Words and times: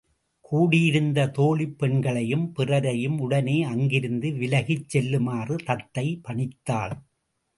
கூடியிருந்த 0.41 1.25
தோழிப் 1.37 1.75
பெண்களையும் 1.77 2.53
பிறரையும் 2.55 3.19
உடனே 3.19 3.63
அங்கிருந்து 3.63 4.31
விலகிச் 4.33 4.89
செல்லுமாறு 4.89 5.55
தத்தை 5.63 6.07
பணித்தாள். 6.27 6.95